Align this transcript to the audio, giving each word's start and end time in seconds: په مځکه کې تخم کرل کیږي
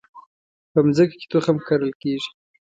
په 0.71 0.79
مځکه 0.85 1.15
کې 1.19 1.27
تخم 1.33 1.57
کرل 1.67 1.91
کیږي 2.01 2.29